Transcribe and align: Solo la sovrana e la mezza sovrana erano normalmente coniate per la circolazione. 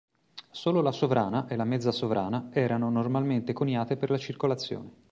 Solo 0.49 0.81
la 0.81 0.91
sovrana 0.91 1.47
e 1.47 1.55
la 1.55 1.63
mezza 1.63 1.91
sovrana 1.91 2.49
erano 2.53 2.89
normalmente 2.89 3.53
coniate 3.53 3.97
per 3.97 4.09
la 4.09 4.17
circolazione. 4.17 4.93